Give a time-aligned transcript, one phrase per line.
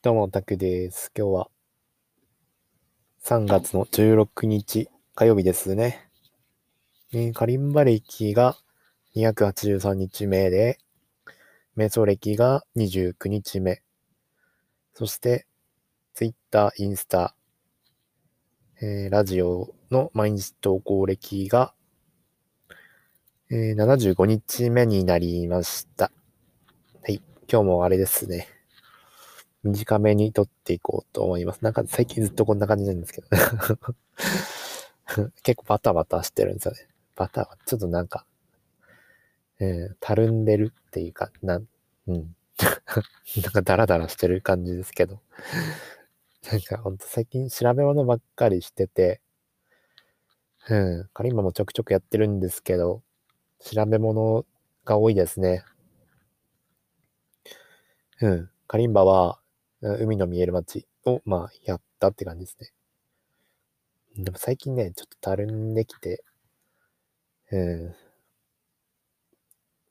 [0.00, 1.10] どうも、タクです。
[1.18, 1.50] 今日は
[3.20, 6.08] 3月の16日火曜日ですね。
[7.12, 8.56] えーカリンバ歴が
[9.16, 10.78] 283日目で、
[11.76, 13.82] 瞑想歴が29日目。
[14.94, 15.48] そして、
[16.14, 17.34] Twitter、インスタ、
[18.80, 21.74] えーラジオの毎日投稿歴が、
[23.50, 26.12] えー75日目になりました。
[27.02, 27.20] はい。
[27.50, 28.57] 今日もあれですね。
[29.64, 31.62] 短めに撮っていこうと思います。
[31.62, 33.38] なんか最近ずっとこんな感じなんですけどね。
[35.42, 36.86] 結構バタバタしてるんですよね。
[37.16, 38.24] バタバタ、ちょっとなんか、
[39.60, 41.66] えー、たるんでるっていうか、なん、
[42.06, 42.36] うん。
[43.42, 45.20] なんかダラダラしてる感じですけど。
[46.50, 49.20] なんかほんと最近調べ物ばっかりしてて、
[50.68, 51.08] うん。
[51.14, 53.02] カリンバもちょくちょくやってるんですけど、
[53.60, 54.44] 調べ物
[54.84, 55.64] が多いですね。
[58.20, 58.50] うん。
[58.66, 59.40] カリンバは、
[59.80, 62.72] 海の見える街を、まあ、やったって感じですね。
[64.24, 66.24] でも最近ね、ちょっとたるんできて、
[67.50, 67.94] うん。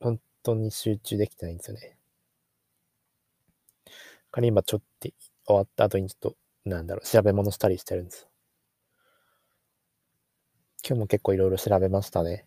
[0.00, 1.96] 本当に集中できてないんですよね。
[4.30, 5.08] カリンバちょっと
[5.46, 8.28] 終わった後にちょっと、なんだろう、調べ物したりしてるんです。
[10.86, 12.46] 今日も結構いろいろ調べましたね。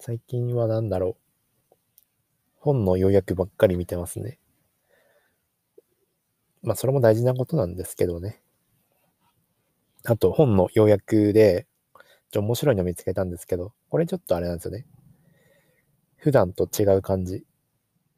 [0.00, 1.76] 最近はなんだろう。
[2.58, 4.38] 本の要約ばっかり見てますね。
[6.64, 8.40] まあ、それも大事なことなんですけどね。
[10.04, 14.86] あと、本の要約で、ちょっと面白いの見つけたんですけど、これちょっとあれなんですよね。
[16.16, 17.44] 普段と違う感じ。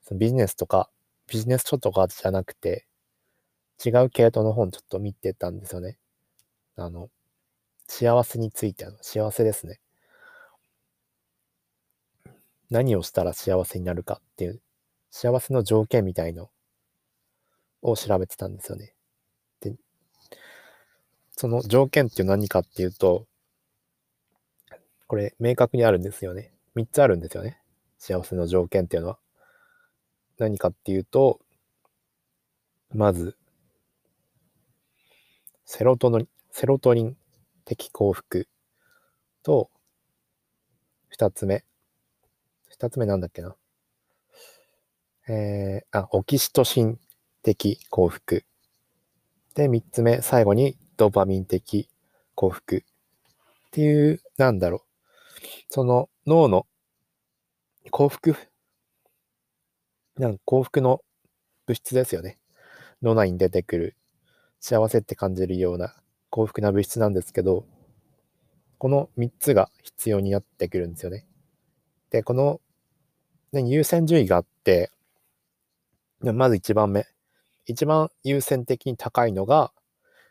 [0.02, 0.88] そのビジネスとか、
[1.28, 2.86] ビジネス書とかじゃなくて、
[3.84, 5.98] 違う系統の本ちょっと見てたんですよね。
[6.76, 7.10] あの、
[7.88, 9.80] 幸せについての、幸せですね。
[12.70, 14.60] 何をしたら幸せになるかっていう、
[15.10, 16.50] 幸せの条件みたいの
[17.90, 18.94] を調べてたんですよね。
[19.60, 19.74] で、
[21.30, 23.26] その条件って何かっていうと、
[25.06, 26.52] これ明確にあるんですよね。
[26.74, 27.60] 3つあるんですよね。
[27.98, 29.18] 幸せの条件っていうのは。
[30.38, 31.40] 何かっていうと、
[32.92, 33.36] まず、
[35.64, 37.16] セロトノリン、セロトニン
[37.64, 38.48] 的幸福
[39.42, 39.70] と、
[41.16, 41.64] 2つ目。
[42.78, 43.56] 2つ目なんだっけな。
[45.28, 47.00] えー、あ、オキシトシン
[47.46, 48.44] 的幸福。
[49.54, 51.88] で、3つ目、最後にドーパミン的
[52.34, 52.76] 幸福。
[52.78, 52.80] っ
[53.70, 54.80] ていう、なんだろう。
[55.68, 56.66] その脳の
[57.92, 58.34] 幸福、
[60.18, 61.02] なん幸福の
[61.66, 62.38] 物質ですよね。
[63.00, 63.96] 脳内に出てくる
[64.58, 65.94] 幸せって感じるような
[66.30, 67.64] 幸福な物質なんですけど、
[68.78, 71.26] この3つが必要になってくるんですよね。
[72.10, 72.60] で、この、
[73.52, 74.90] ね、優先順位があって、
[76.20, 77.06] まず1番目。
[77.66, 79.72] 一番優先的に高いのが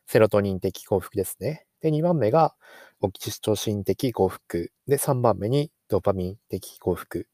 [0.07, 1.66] セロトニン的幸福ですね。
[1.81, 2.56] で、2番目が
[3.01, 4.72] オキシトシン的幸福。
[4.88, 7.28] で、3番目にドーパミン的幸福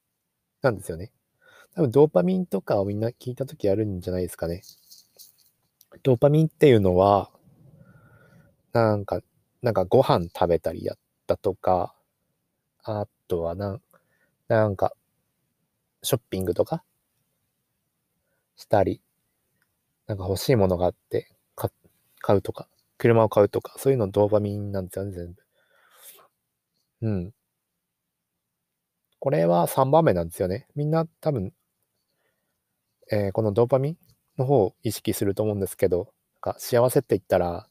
[0.62, 1.12] なんですよね。
[1.76, 4.62] 多分ドーパミンとかをみんな聞いたときあるんじゃないですかね。
[6.04, 7.30] ドーパミンっていうのは、
[8.74, 9.22] なんか、
[9.62, 10.98] なんかご飯食べたりやっ
[11.28, 11.96] たとか、
[12.84, 13.82] あとはなん、
[14.48, 14.94] なんか、
[16.02, 16.84] ショッピングとか
[18.56, 19.02] したり、
[20.12, 21.30] なんか欲しいものがあって
[22.20, 22.68] 買うとか、
[22.98, 25.42] 車を買うとか、そういうのドーパミンなんですよね、全部。
[27.02, 27.34] うん。
[29.20, 30.68] これは3番目なんですよね。
[30.76, 31.54] みんな多分、
[33.12, 33.98] えーこのドーパミン
[34.38, 37.68] の方を意識すると思うんですけど、なんか幸せって言ったら、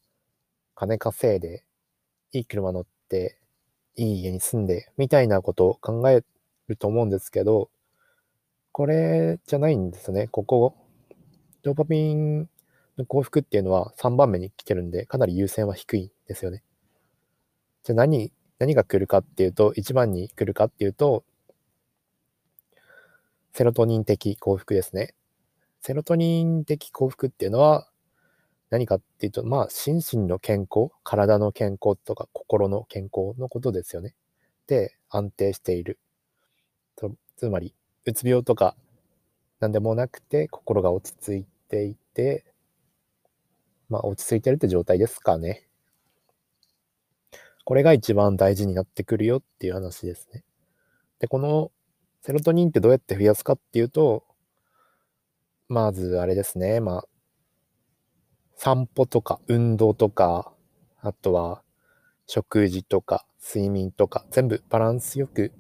[0.77, 1.65] 金稼いで、
[2.33, 3.39] いい車乗って、
[3.97, 6.25] いい家に住んで、みたいなことを考え
[6.69, 7.71] ると思うんですけど、
[8.73, 10.29] これじゃないんですね。
[10.29, 10.75] ここ、
[11.63, 12.49] ドーパミン
[12.99, 16.63] の幸福っていうのは3番目に来てるんで、かなり優先は低いんですよね。
[17.85, 21.25] じゃあ何、何が来るかっていうと、1番に来るかっていうと、
[23.53, 25.15] セロトニン的幸福ですね。
[25.83, 27.89] セロトニン的幸福っていうのは
[28.71, 34.15] 何かっていうと、まあ、心身の健康、体の健康とか心の健康のことですよね。
[34.67, 35.99] で、安定している。
[37.37, 37.75] つまり、
[38.05, 38.77] うつ病とか
[39.61, 42.45] なんでもなくて、心が落ち着いていて、
[43.89, 45.67] まあ、落ち着いてるって状態ですかね。
[47.65, 50.43] これが一番大事になってくるよっていう話ですね。
[51.21, 51.71] で、この
[52.23, 54.25] セロトニンってどうやって増やすかっていうと、
[55.69, 57.05] まずあれですね、まあ、
[58.57, 60.53] 散歩とか運動とか、
[61.01, 61.63] あとは
[62.27, 65.53] 食事とか睡眠とか、全部バランスよく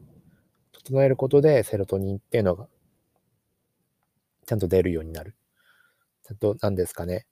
[0.73, 2.67] 整えることでセロトニンっていうのが
[4.47, 5.35] ちゃんと出るようになる。
[6.31, 7.27] あと、何ですかね。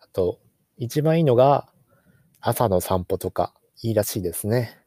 [0.00, 0.38] あと、
[0.76, 1.68] 一番いいのが、
[2.40, 3.52] 朝の散歩とか、
[3.82, 4.78] いいらしいですね。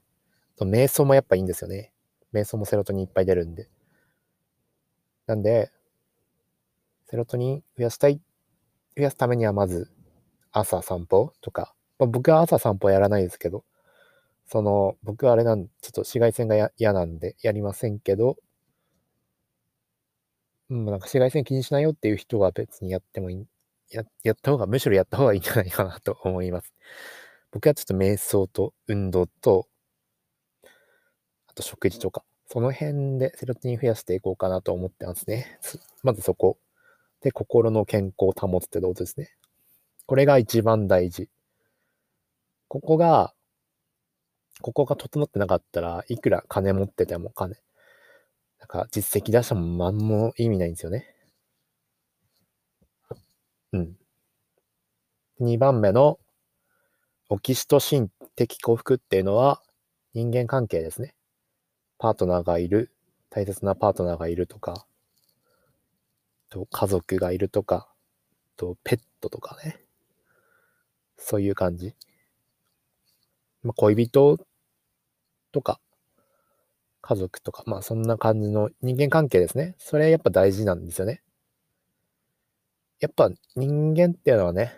[0.56, 1.92] と瞑想もやっぱいいんですよね。
[2.34, 3.70] 瞑想もセロトニンいっぱい出るんで。
[5.28, 5.72] なんで、
[7.10, 8.22] セロトニン増やしたい、
[8.96, 9.92] 増やすためにはまず、
[10.52, 13.66] 朝散歩とか、まあ、僕は朝散歩やらないですけど、
[14.46, 18.38] その、僕はあれなん、ちょっと紫外線が嫌なんでやりませんけど、
[20.70, 23.48] うん、なんか紫外線気にしないよっていう人は別にやってもいい、
[23.92, 26.74] ややった方が、むしろやった方がいいんじゃないかなと思います。
[27.52, 29.68] 僕はちょっと瞑想と運動と、
[31.48, 35.60] あと食事とか、その辺でセロトニン増やしていこうかなと思ってますね。
[36.04, 36.58] まずそこ。
[37.22, 39.32] で、心の健康を保つってことですね。
[40.06, 41.30] これが一番大事。
[42.70, 43.34] ここが、
[44.62, 47.56] ここが整ってなかったらいくら金持ってても金、
[48.60, 51.17] なんか実績出しても何も意味ないんですよね。
[53.74, 53.98] うん。
[55.42, 56.20] 2番目の
[57.30, 59.62] オキシトシン的幸福っていうのは
[60.14, 61.14] 人間関係ですね。
[61.98, 62.92] パートナーがいる、
[63.30, 64.86] 大切なパートナーがいるとか、
[66.50, 67.90] と家族がいるとか、
[68.56, 69.82] とペットとかね。
[71.18, 71.94] そういう感じ。
[73.64, 74.38] まあ、恋人
[75.52, 75.80] とか、
[77.02, 79.76] 家族とか、まあそんな感じの人間関係ですね。
[79.78, 81.22] それやっぱ大事なんですよね。
[83.00, 84.74] やっぱ人間っていうのはね、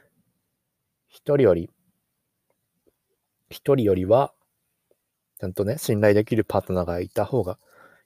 [1.07, 1.69] 一人より、
[3.49, 4.33] 一人よりは、
[5.39, 7.57] ちゃんとね、信頼できるパートナーがいた方が、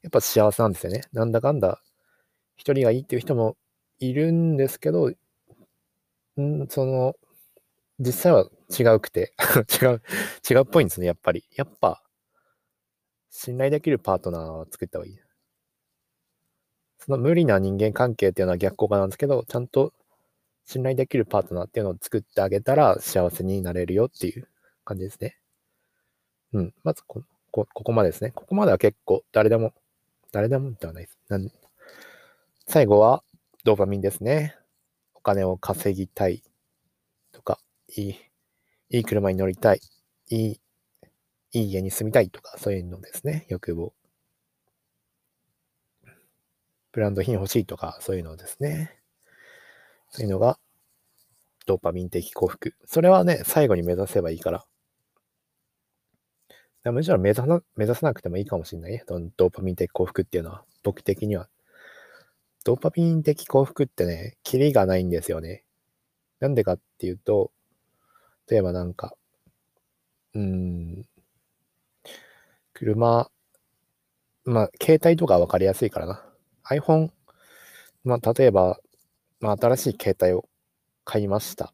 [0.03, 1.01] やっぱ幸せなんですよね。
[1.13, 1.81] なんだかんだ、
[2.55, 3.57] 一人がいいっていう人も
[3.99, 5.11] いるんですけど、
[6.39, 7.15] んその、
[7.99, 9.33] 実際は違うくて
[9.81, 10.01] 違う、
[10.49, 11.43] 違うっぽいんですね、やっぱり。
[11.55, 12.03] やっぱ、
[13.29, 15.19] 信頼できるパートナーを作った方がいい。
[16.99, 19.93] その無理な人間関係っていうのは逆効果なんですけど、ちゃんと
[20.65, 24.47] 信頼できるパートナーっていうのを作ってあげたら幸せになれるよっていう
[24.85, 25.37] 感じですね。
[26.53, 26.73] うん。
[26.83, 28.31] まずこ、こ、ここまでですね。
[28.31, 29.73] ここまでは結構誰でも、
[30.31, 31.19] 誰でもではないです。
[31.29, 31.49] なん
[32.67, 33.23] 最後は
[33.65, 34.55] ドーパミンですね。
[35.13, 36.43] お金を稼ぎたい
[37.31, 37.59] とか、
[37.95, 38.15] いい、
[38.89, 39.81] いい車に乗りたい、
[40.29, 40.59] いい
[41.53, 43.93] いい家に住みたいとか、そういうのですね、欲望。
[46.91, 49.02] ブランド品欲しいとか、そういうのですね。
[50.15, 50.59] そういうのが、
[51.65, 52.75] ドーパミン的幸福。
[52.85, 54.59] それはね、最後に目指せばいいから。
[54.59, 54.67] か
[56.83, 59.03] らむしろ目指さ目指さなくてもいいかもしれないね。
[59.07, 61.49] ドーパミン的幸福っていうのは、僕的には。
[62.63, 65.63] ドーパミン的幸福ってね、キリがないんですよね。
[66.39, 67.51] なんでかっていうと、
[68.47, 69.15] 例えばなんか、
[70.35, 71.07] うん、
[72.73, 73.31] 車、
[74.45, 76.23] まあ、携帯とかわかりやすいからな。
[76.69, 77.09] iPhone、
[78.03, 78.79] まあ、例えば、
[79.43, 80.47] まあ、新しい携帯を
[81.03, 81.73] 買いました。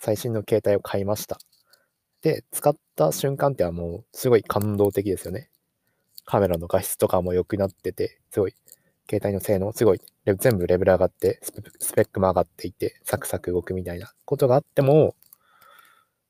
[0.00, 1.38] 最新の携帯を買いました。
[2.20, 5.48] で、使った瞬間ってはもうすごい感動的ですよね。
[6.24, 8.54] カメラの画質とかも良くなってて、すごい、
[9.08, 10.00] 携帯の性能、すごい、
[10.40, 11.38] 全部レベル上がって、
[11.78, 15.14] スペックも上がっていて、サクサク動くみたいなことがあっても、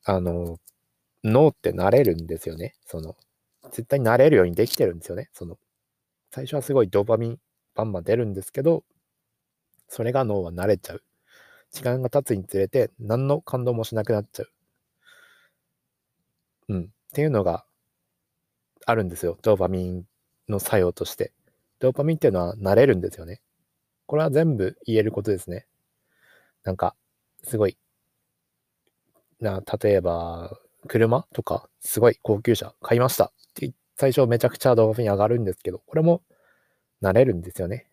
[0.05, 0.59] あの、
[1.25, 2.75] 脳って慣れるんですよね。
[2.85, 3.17] その、
[3.71, 5.31] 絶対になれるようにできてるんですよね。
[5.33, 5.57] その、
[6.31, 7.39] 最初はすごいドーパミン
[7.75, 8.85] バンバン出るんですけど、
[9.89, 11.03] それが脳は慣れちゃう。
[11.71, 14.51] 時間が経つにつれて何の感動もしなくなっちゃう。
[16.69, 16.83] うん。
[16.85, 17.65] っていうのが
[18.87, 19.39] あるんですよ。
[19.43, 20.05] ドーパミン
[20.49, 21.33] の作用として。
[21.79, 23.41] ドーパミンっていうのは慣れるんですよね。
[24.07, 25.67] これは全部言えることですね。
[26.65, 26.95] なんか、
[27.43, 27.77] すごい、
[29.41, 30.59] な、例えば、
[30.89, 33.27] 車とか、すごい高級車買いました。
[33.27, 36.23] って最初めちゃくちゃドーパミン上がるんですけど、これも
[37.03, 37.89] 慣れるんですよね。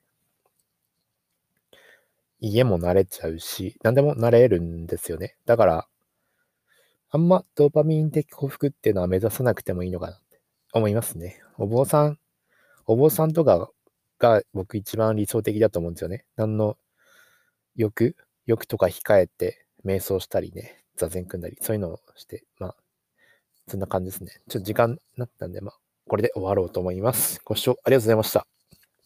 [2.46, 5.38] 家も慣れちゃうし、何でも慣れるんですよね。
[5.46, 5.88] だから、
[7.10, 10.42] あんまドーパミン的幸福っていうのは目指さなくてもいいのかなって
[10.74, 11.42] 思いますね。
[11.58, 12.20] お坊さん、
[12.86, 13.72] お坊さんとか
[14.20, 16.26] が僕一番理想的だと思うんですよね。
[16.36, 16.78] 何の
[17.78, 22.76] 欲、欲とか控えて瞑想したりね、座禅組んだり、そういうのをして、まあ、
[23.70, 24.32] そんな感じですね。
[24.50, 25.78] ちょっと時間になったんで、まあ、
[26.10, 27.40] これで終わろうと思います。
[27.46, 28.63] ご視聴ありがとうございました。